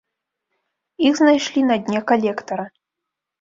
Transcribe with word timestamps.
Іх 1.07 1.13
знайшлі 1.19 1.61
на 1.69 1.77
дне 1.85 1.99
калектара. 2.13 2.65